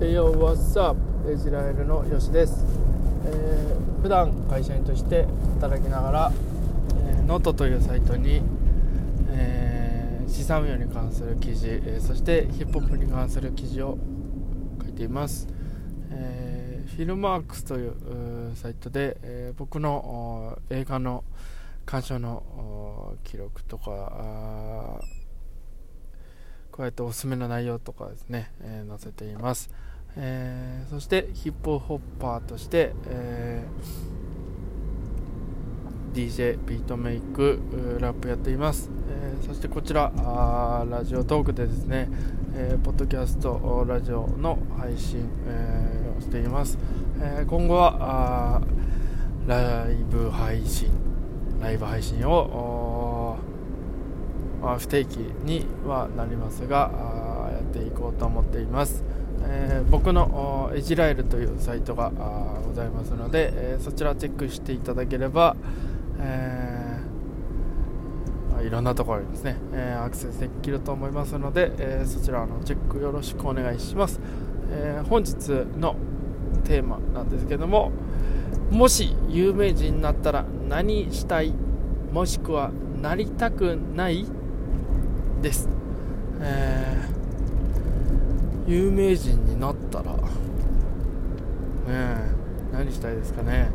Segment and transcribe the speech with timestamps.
[0.00, 0.98] Yo, what's up?
[1.32, 2.64] イスラエルのよしです、
[3.26, 6.32] えー普段会社員として働きながら、
[7.08, 8.42] えーノートというサイトに、
[9.30, 13.98] えー資産運用に関する記事、えーそしてヒップホップに関する記事を
[14.82, 15.48] 書いています、
[16.10, 17.94] えーフィルマークスという
[18.56, 21.24] サイトで、えー僕の映画の
[21.86, 25.00] 鑑賞の記録とか
[26.74, 29.70] あーこうやっておすすめの内容とかですね、えー載せています、
[30.16, 34.14] えーそしてヒップホッパーとして、えー
[36.14, 37.58] DJ ビートメイク
[38.00, 42.08] ラップやっています、えーそしてこちらあーラジオトークでですね、
[42.56, 46.78] えーポッドキャストラジオの配信、えーをしています、
[47.20, 48.62] えー今後はあ
[49.46, 50.90] ライブ配信
[51.60, 52.93] ライブ配信を
[54.64, 56.90] まあ不定期にはなりますが
[57.46, 59.04] あやっていこうと思っています、
[59.46, 62.10] えー僕のエジラエルというサイトが
[62.66, 65.56] ございますので、えーそちらチェックしていただければ、
[66.18, 74.18] えーいろんなところにですね、えアクセスできると思いますので、えそちらのチェックよろしくお願いします、
[74.70, 75.34] え本日
[75.76, 75.96] の
[76.64, 77.92] テーマなんですけども
[78.70, 81.52] もし有名人になったら何したい
[82.10, 82.70] もしくは
[83.02, 84.24] なりたくない
[85.44, 85.68] です、
[86.40, 87.14] えー
[88.66, 90.18] 有名人になったらね
[91.88, 92.16] え
[92.72, 93.68] 何したいですかね。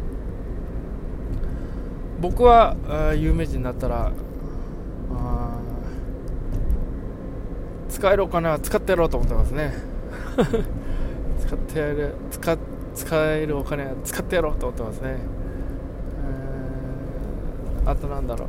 [2.20, 2.76] 僕は
[3.16, 4.12] 有名人になったら
[7.88, 9.74] 使えるお金は使ってやろうと思ってますね。
[11.40, 12.58] 使ってやる使
[12.96, 15.18] 使えるお金は使ってやろうと思ってますね。
[17.86, 18.48] えあとなんだろう。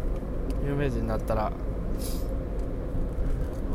[0.67, 1.53] 有名人になったら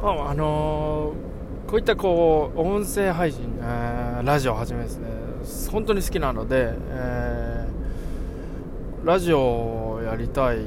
[0.09, 1.35] ああのー
[1.69, 5.07] こういったこう音声配信、えーラジオをはじめですね。
[5.71, 10.59] 本当に好きなので、えーラジオをやりたい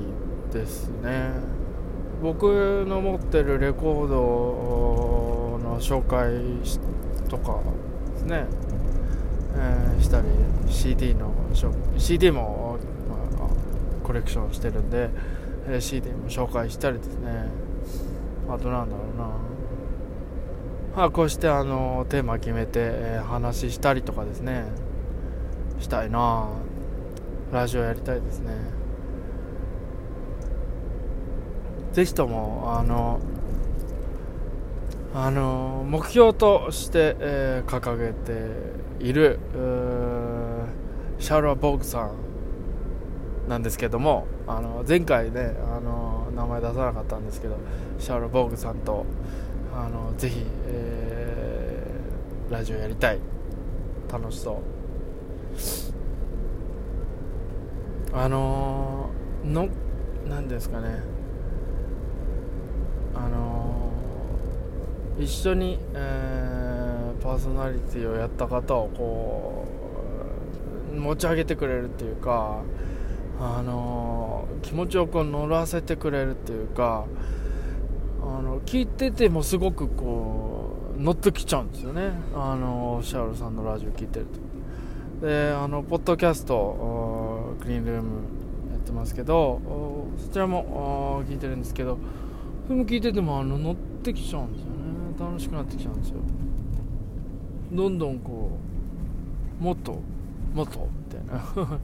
[0.52, 1.30] ですね。
[2.22, 6.32] 僕の持ってるレコードの紹介
[6.66, 6.80] し
[7.28, 7.60] とか
[8.14, 8.46] ですね、
[9.56, 10.26] えーしたり
[10.68, 11.32] CD の
[11.96, 12.76] CD も、
[13.38, 13.48] まあ、
[14.04, 15.10] コレクションしてるんで、
[15.68, 17.67] えー CD も紹介したりですね。
[18.48, 19.24] あとなんだろうな。
[20.96, 24.64] まあこうしてあのテーマ決めて、え話したりとかですね。
[25.78, 26.48] したいな。
[27.52, 28.52] ラジオやりたいですね。
[31.92, 33.20] ぜひともあの
[35.14, 39.38] あの目標として、えー掲げている
[41.18, 42.27] シャーロア・ボーグさん
[43.48, 47.56] なんですけどもあの前回ねあの名前出さなかったんですけど
[47.98, 49.06] シャーロ・ボーグさんと
[49.74, 53.18] あのぜひ、えーラジオやりたい。
[54.10, 54.56] 楽しそう。
[58.16, 59.68] あのーの
[60.26, 61.02] 何ですかね。
[63.14, 69.66] あのー一緒に、えーパーソナリティをやった方をこ
[70.92, 72.62] う持ち上げてくれるっていうか
[73.40, 77.06] あの気持ちをこう乗らせてくれるっていうか
[78.20, 82.10] あの聞いててもすごくこう乗ってきちゃうんですよね。
[82.34, 84.26] あのシャールさんのラジオ聞いてる
[85.20, 85.26] と。
[85.26, 88.08] であのポッドキャストクリーンルーム
[88.72, 89.60] やってますけど
[90.18, 91.98] そちらも聞いてるんですけど
[92.66, 94.74] それも聞いててもあの乗ってきちゃうんですよね。
[95.18, 96.16] 楽しくなってきちゃうんですよ。
[97.72, 98.50] どんどんこ
[99.60, 100.00] うもっと
[100.54, 101.78] もっとみたいな。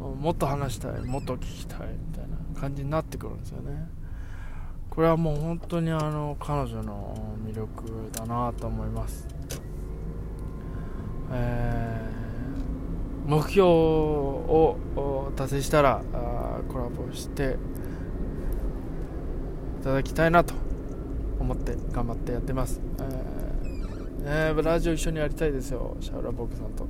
[0.00, 1.78] もっと話したいもっと聞きたい
[2.08, 2.24] みたい
[2.54, 3.88] な感じになってくるんですよね。
[4.88, 9.28] これはもう本当にあの彼女の魅力だなと思います、
[11.32, 12.20] えー
[13.26, 14.76] 目標を
[15.36, 16.02] 達成したら
[16.68, 17.56] コラボして
[19.80, 20.54] いただきたいなと
[21.38, 25.96] 思って頑張ってやってます、えーえーラジオ一緒にやりたいですよ。
[26.00, 26.88] シャーラボークさんと。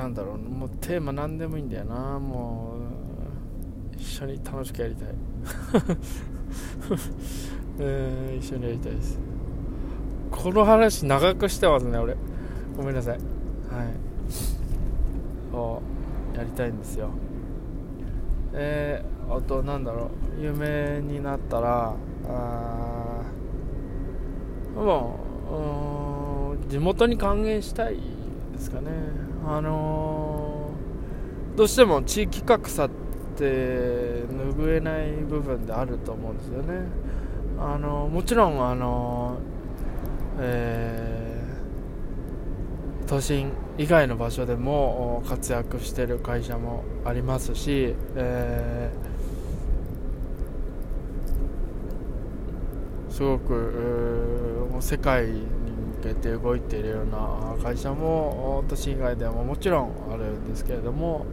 [0.00, 2.18] なんだろうもうテーマ何でもいいんだよな。
[2.18, 2.76] も
[3.92, 5.08] う一緒に楽しくやりたい、
[7.80, 9.18] え ー一緒にやりたいです。
[10.30, 12.16] この話長くしてますね俺。
[12.78, 13.18] ごめんなさい。
[13.18, 13.22] はい。
[15.52, 15.82] そ
[16.34, 17.10] うやりたいんですよ。
[18.54, 20.42] えー、あとなんだろう。
[20.42, 21.94] 有名になったら
[22.26, 23.22] あ
[24.74, 25.18] も
[26.54, 27.96] う地元に還元したい
[28.54, 29.29] ですかね。
[29.46, 30.60] あのー
[31.56, 32.90] どうしても地域格差っ
[33.36, 36.86] て拭えない部分であると思うんですよね。
[37.58, 39.36] あのもちろんあの、
[40.38, 41.44] え
[43.06, 55.26] 都心以外の場所でも活躍してる会社もありますし、えー、すごく世界
[56.02, 61.26] けて動いているような会社も都心以外でももちろんあるんですけれども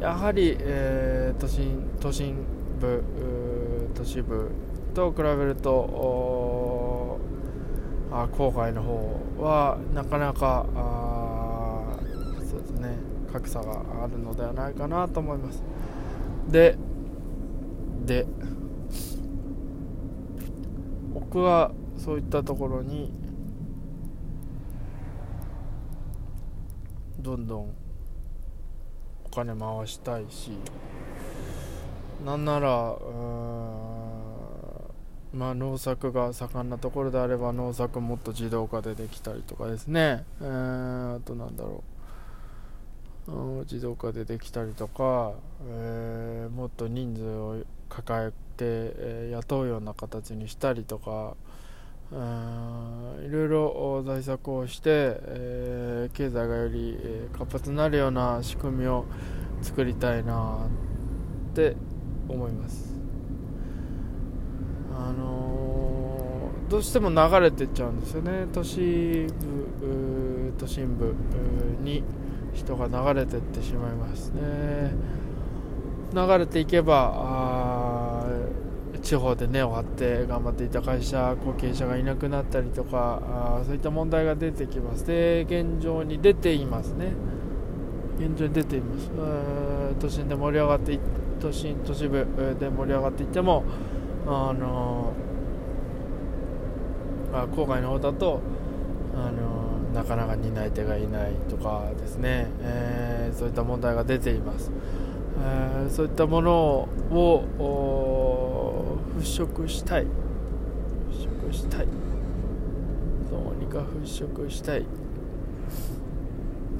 [0.00, 2.36] やはり、えー、都心都心
[2.80, 3.02] 部
[3.94, 4.50] 都市部
[4.94, 7.18] と比べると
[8.10, 11.84] あ郊外の方はなかなかあ
[12.50, 12.96] そうですね
[13.32, 15.62] 格差があるのではないかなと思います。
[16.48, 16.76] で
[18.04, 18.26] で
[21.14, 23.12] 僕はそういったところに
[27.22, 27.74] どんどん
[29.24, 30.50] お金回したいし
[32.24, 32.96] なんなら
[35.32, 41.82] まあ、農作が盛んなところであれば農作もっと自動化でできたりとかですね、えー、あとなんだろ
[43.28, 43.30] う、
[43.60, 45.32] 自動化でできたりとか、
[45.66, 51.34] えー、もっと人数を抱えて、えー、雇うような形にしたりとか、
[52.12, 56.98] いろいろ対策をして、えー、経済がより
[57.32, 59.06] 活発になるような仕組みを
[59.62, 60.66] 作りたいな
[61.52, 61.76] って
[62.28, 62.92] 思います。
[64.94, 69.26] あのー、どうしても流れてっちゃうんですよね都市
[69.80, 71.14] 部都心部
[71.82, 72.04] に
[72.54, 74.92] 人が流れてってしまいますね
[76.14, 77.12] 流れていけば
[79.02, 85.06] 地方で根を張って頑張っていた会社後継者がいなくなったりとかあそういった問題が出てきます。
[85.06, 87.12] で現状に出ていますね。
[88.18, 89.10] 現状に出ています。
[90.00, 90.98] 都心で盛り上がって
[91.40, 92.26] 都心都市部
[92.58, 93.64] で盛り上がっていっても
[94.26, 95.12] あの
[97.32, 98.40] あ郊外の方だと
[99.14, 104.70] あのなかなか担い手がいないとかですね、えー、そういった問題が出ています、
[105.86, 108.31] え、そういったものを
[109.22, 110.02] 払拭したい。
[110.02, 110.08] 払
[111.48, 111.86] 拭したい。
[113.30, 114.84] どうにか払拭したい。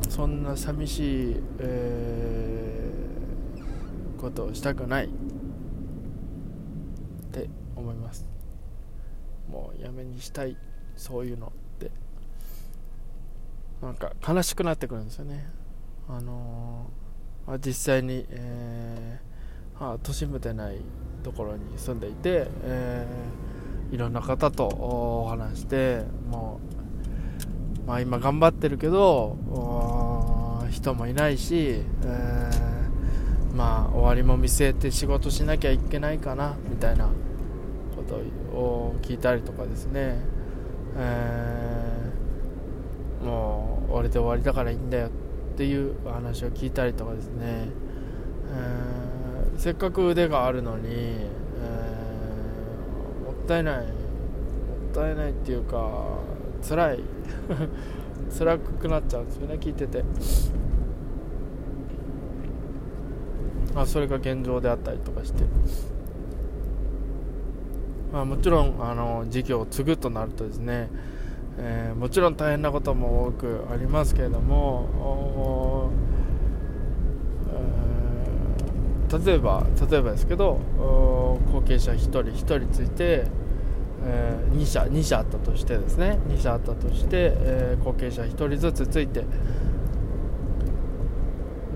[0.08, 5.04] そんな寂しい、えー、ことをしたくない。
[5.06, 5.08] っ
[7.30, 8.26] て思います。
[9.48, 10.56] もうやめにしたい。
[10.96, 11.90] そういうのって。
[13.80, 15.48] なんか悲しくなってくるんですよね。
[16.08, 20.80] あのー、実際に、えー、はあ、都心部でない
[21.22, 26.60] ところに住んでいて、えー、いろんな方とお話しても
[27.84, 29.36] う、まあ、今頑張ってるけど
[30.70, 37.10] 人もいないし、えー、まあ終わりも見据えて仕事しなきゃいけないかなみたいな
[37.94, 38.16] こと
[38.56, 40.16] を聞いたりとかですね、
[40.96, 45.10] えー、もう俺で終わりだからいいんだよっ
[45.56, 47.68] ていう話を聞いたりとかですね、
[48.50, 49.01] えー、
[49.56, 53.76] せっかく腕があるのに、えー、もったいない。
[53.76, 56.18] もったいないっていうか
[56.66, 57.00] 辛い。
[58.38, 60.04] 辛くなっちゃうんですよね聞いてて。
[63.74, 65.44] あそれが現状であったりとかして。
[68.12, 70.90] まあ、もちろんあの事業を継ぐとなるとですね、
[71.56, 75.90] えー、もちろん大変なことも多くありますけれども、
[77.48, 80.58] えー、例えば例えばですけど
[81.52, 83.24] 後継者1人1人ついて、
[84.04, 86.18] えー、2社2社あったとしてですね。
[86.28, 89.24] 2社あったとして、えー、後継者1人ずつついて。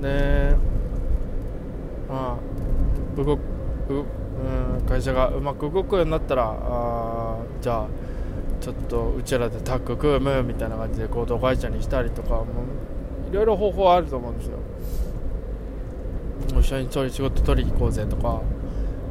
[0.00, 0.54] で
[2.08, 3.40] まあ動く
[3.88, 7.86] うん会社がうまく動くようになったらあじゃあ
[8.60, 12.46] ちょっとうちらでタッグ組むみたいな感じで合同会社にしたりとかも
[13.30, 14.58] いろいろ方法あると思うんですよ。
[16.58, 18.42] 一緒にそういう仕事取りに行こうぜとか、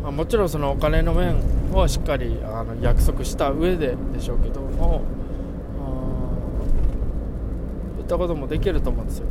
[0.03, 1.35] まあ、もちろんそのお金の面
[1.73, 5.03] をしっかりあの約束した上ででしょうけども
[7.95, 9.27] そういったこともできると思うんですよ。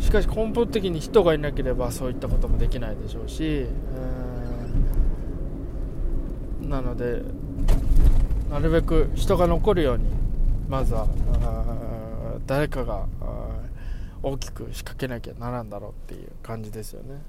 [0.00, 3.66] しかし根本的に人がいなければそういったこともできないでしょうし、
[6.62, 7.22] なので
[8.50, 10.04] なるべく人が残るように
[10.66, 11.06] まずは
[12.46, 13.04] 誰かが
[14.22, 17.22] 大きく仕掛けなきゃならんだろうっていう感じですよね。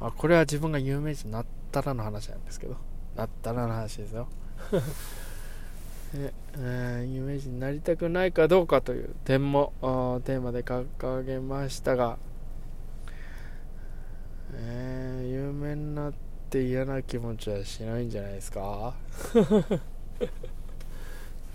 [0.00, 2.76] あこれは自分が有名人になったらの話なんですけど。
[3.16, 4.26] なったらの話ですよ。
[6.16, 9.72] えー、有名人になりたくないかどうかという点も
[10.24, 12.18] テーマで掲げましたが、
[14.52, 16.14] えー、有名になっ
[16.50, 18.94] て嫌な気持ちはしないんじゃないですか？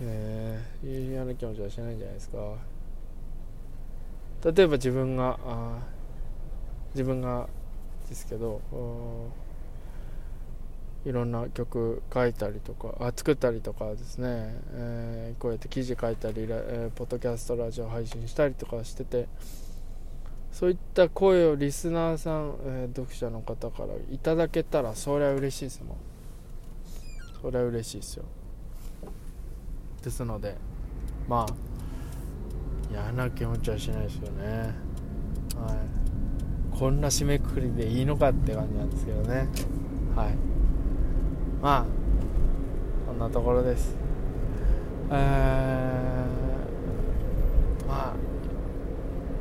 [0.02, 2.38] えー、嫌な気持ちはしないんじゃないですか？
[4.44, 5.78] 例えば自分があ
[6.94, 7.48] 自分が
[8.08, 8.60] ですけど
[11.04, 19.26] いろんな曲書いたりとかあ作ったりとかですね、えー、こうやって記事書いたり、えー、ポッドキャストラジオ配信したりとかしてて
[20.52, 25.96] そういった声をリスナーさん、えー、読者の方からいただけたらそれは嬉しいですもん。
[27.40, 28.24] それは嬉しいですよ。
[30.02, 30.56] ですので
[31.28, 31.69] まあ
[32.90, 34.74] 嫌な気持ちはしないですよね。
[35.56, 36.76] はい。
[36.76, 39.48] こんな締めくくりでいいのかって感じなんですけどね。
[40.16, 40.34] はい。
[41.62, 41.84] まあ
[43.06, 43.96] こんなところです。
[45.10, 48.14] えー、まあ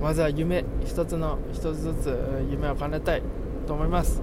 [0.02, 2.18] まずは夢一つの一つずつ
[2.50, 3.22] 夢を叶えたい
[3.68, 4.22] と思います。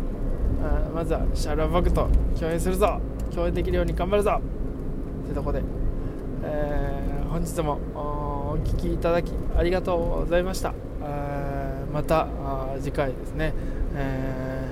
[0.95, 3.01] まずはシャルアバクと共演するぞ。
[3.35, 4.41] 共演できるように頑張るぞ。
[5.25, 5.63] というとこで、
[6.43, 7.79] えー、本日も
[8.57, 10.73] お聴きいただきありがとうございました、
[11.03, 12.27] えー、また
[12.81, 13.53] 次回ですね、
[13.95, 14.69] え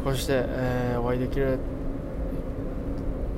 [0.00, 1.58] ー、こうして、えー、お会いできる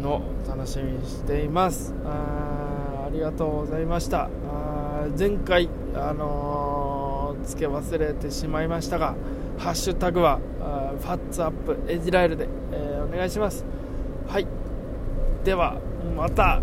[0.01, 1.93] の楽しみにしています。
[2.05, 4.31] あありがとうございました。
[4.49, 9.17] あ前回、あのー、付け忘れてしまいましたが
[9.59, 10.39] ハッシュタグは
[11.01, 13.65] ファッツアップエジライルで、えー、お願いします。
[14.29, 14.47] はい。
[15.45, 15.77] では
[16.17, 16.63] また。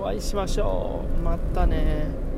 [0.00, 1.22] お会いしましょう。
[1.22, 2.29] またね。